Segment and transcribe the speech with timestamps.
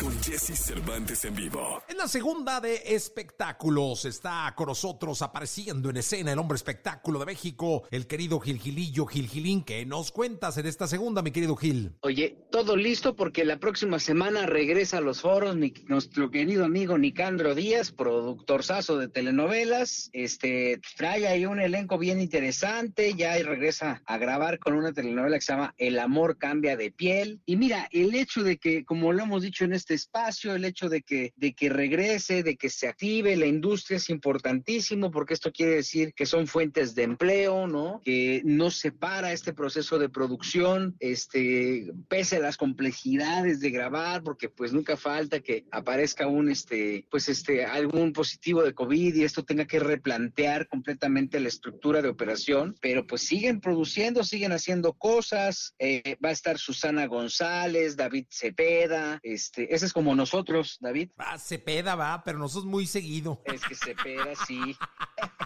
[0.00, 1.82] con Jesse Cervantes en vivo.
[1.88, 7.26] En la segunda de espectáculos está con nosotros apareciendo en escena el hombre espectáculo de
[7.26, 9.62] México, el querido Gil Gilillo Gil Gilín.
[9.62, 11.92] ¿Qué nos cuentas en esta segunda, mi querido Gil?
[12.00, 16.96] Oye, todo listo porque la próxima semana regresa a los foros mi- nuestro querido amigo
[16.98, 20.10] Nicandro Díaz, productorzazo de telenovelas.
[20.12, 25.42] Este trae ahí un elenco bien interesante, ya regresa a grabar con una telenovela que
[25.44, 27.40] se llama El amor cambia de piel.
[27.46, 30.88] Y mira, el hecho de que, como lo hemos dicho en este espacio, el hecho
[30.88, 35.52] de que, de que regrese, de que se active la industria es importantísimo porque esto
[35.52, 38.00] quiere decir que son fuentes de empleo, ¿no?
[38.02, 44.22] Que no se para este proceso de producción, este, pese a las complejidades de grabar,
[44.22, 49.24] porque pues nunca falta que aparezca un, este, pues este, algún positivo de COVID y
[49.24, 54.92] esto tenga que replantear completamente la estructura de operación, pero pues siguen produciendo, siguen haciendo
[54.92, 61.10] cosas, eh, va a estar Susana González, David Cepeda, este, ese es como nosotros, David.
[61.18, 63.42] Ah, se peda, va, pero nosotros muy seguido.
[63.44, 64.76] Es que Cepeda, sí.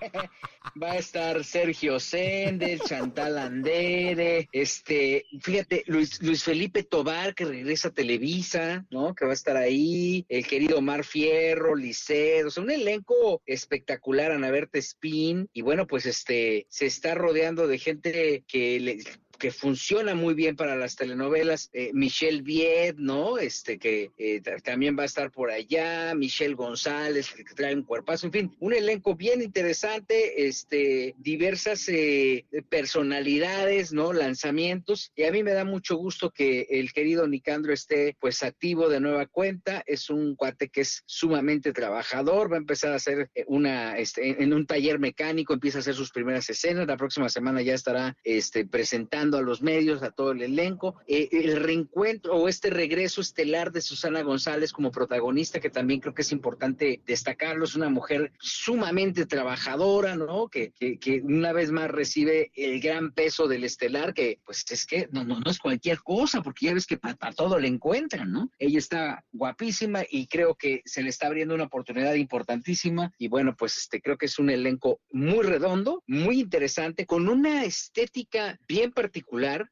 [0.81, 7.89] Va a estar Sergio Sender, Chantal Andere, este, fíjate, Luis, Luis Felipe Tobar, que regresa
[7.89, 9.15] a Televisa, ¿no?
[9.15, 14.31] Que va a estar ahí, el querido Omar Fierro, Licedo, o sea, un elenco espectacular,
[14.31, 18.99] Ana Berta Spin, y bueno, pues este, se está rodeando de gente que le
[19.39, 23.39] que funciona muy bien para las telenovelas, eh, Michelle Viet, ¿no?
[23.39, 27.85] Este que eh, ta- también va a estar por allá, Michelle González, que trae un
[27.85, 34.13] cuerpazo, en fin, un elenco bien interesante, este, diversas eh, personalidades, ¿no?
[34.13, 38.89] Lanzamientos, y a mí me da mucho gusto que el querido Nicandro esté pues activo
[38.89, 43.31] de nueva cuenta, es un cuate que es sumamente trabajador, va a empezar a hacer
[43.35, 47.29] eh, una, este, en un taller mecánico, empieza a hacer sus primeras escenas, la próxima
[47.29, 50.97] semana ya estará este, presentando a los medios, a todo el elenco.
[51.07, 56.15] Eh, el reencuentro o este regreso estelar de Susana González como protagonista, que también creo
[56.15, 60.49] que es importante destacarlo, es una mujer sumamente trabajadora, ¿no?
[60.49, 64.87] Que, que, que una vez más recibe el gran peso del estelar, que pues es
[64.87, 68.33] que no, no, no es cualquier cosa, porque ya ves que para, todo le encuentran,
[68.33, 68.51] ¿no?
[68.59, 73.55] Ella está guapísima y creo que se le está abriendo una oportunidad importantísima y bueno,
[73.57, 78.93] pues este creo que es un elenco muy redondo, muy interesante, con una estética bien
[78.93, 79.18] particular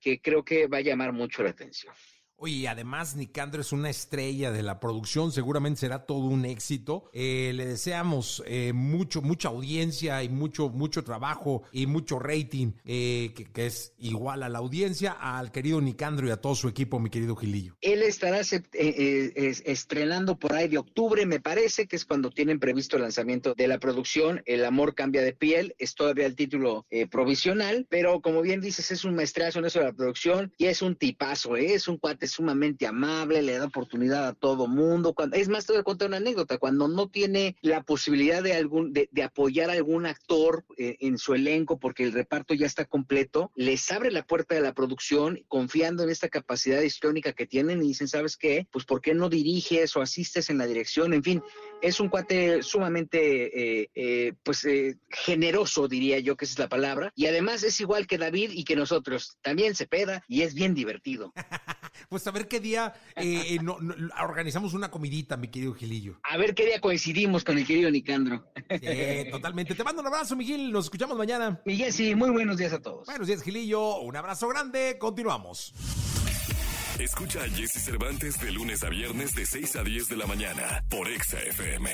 [0.01, 1.95] que creo que va a llamar mucho la atención.
[2.39, 7.09] Oye, además Nicandro es una estrella de la producción, seguramente será todo un éxito.
[7.15, 13.33] Eh, le deseamos eh, mucho, mucha audiencia y mucho, mucho trabajo y mucho rating, eh,
[13.55, 17.09] que, es igual a la audiencia, al querido Nicandro y a todo su equipo, mi
[17.09, 17.75] querido Gilillo.
[17.81, 22.31] Él estará eh, eh, es- estrenando por ahí de octubre, me parece, que es cuando
[22.31, 24.43] tienen previsto el lanzamiento de la producción.
[24.45, 29.05] El amor cambia de piel, es todavía el título provisional, pero como bien dices, es
[29.07, 32.87] un maestrazo en eso de la producción y es un tipazo, es un cuate sumamente
[32.87, 35.15] amable, le da oportunidad a todo mundo.
[35.15, 38.55] Cuando, es más, te voy a contar una anécdota, cuando no tiene la posibilidad de,
[38.55, 42.67] algún, de, de apoyar a algún actor eh, en su elenco porque el reparto ya
[42.67, 47.47] está completo, les abre la puerta de la producción confiando en esta capacidad histriónica que
[47.47, 48.67] tienen y dicen, ¿sabes qué?
[48.71, 51.13] Pues ¿por qué no diriges o asistes en la dirección?
[51.13, 51.43] En fin,
[51.83, 56.69] es un cuate sumamente, eh, eh, pues, eh, generoso, diría yo que esa es la
[56.69, 57.13] palabra.
[57.15, 59.39] Y además es igual que David y que nosotros.
[59.43, 61.33] También se peda y es bien divertido.
[62.09, 66.19] Pues a ver qué día eh, eh, no- no- organizamos una comidita, mi querido Gilillo.
[66.23, 68.51] A ver qué día coincidimos con el querido Nicandro.
[68.71, 69.75] Sí, totalmente.
[69.75, 70.71] Te mando un abrazo, Miguel.
[70.73, 71.61] Nos escuchamos mañana.
[71.65, 73.07] Y Jessy, muy buenos días a todos.
[73.07, 74.01] Buenos días, Gilillo.
[74.01, 74.97] Un abrazo grande.
[74.99, 75.73] Continuamos.
[76.99, 80.83] Escucha a Jesse Cervantes de lunes a viernes de 6 a 10 de la mañana
[80.89, 81.91] por Exa FM.